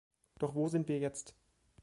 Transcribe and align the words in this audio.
Doch 0.39 0.55
wo 0.55 0.67
sind 0.67 0.87
wir 0.87 0.97
jetzt? 0.97 1.35